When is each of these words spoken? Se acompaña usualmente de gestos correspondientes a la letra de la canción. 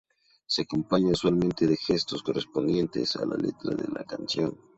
Se 0.47 0.63
acompaña 0.63 1.11
usualmente 1.11 1.67
de 1.67 1.77
gestos 1.77 2.23
correspondientes 2.23 3.15
a 3.17 3.25
la 3.27 3.35
letra 3.35 3.75
de 3.75 3.87
la 3.93 4.03
canción. 4.03 4.57